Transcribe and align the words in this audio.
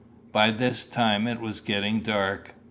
By 0.31 0.49
this 0.49 0.87
time 0.87 1.27
it 1.27 1.39
was 1.39 1.61
getting 1.61 1.99
dark. 1.99 2.55